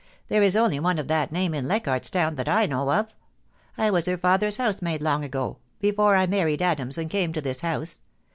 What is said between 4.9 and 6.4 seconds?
long ago, before I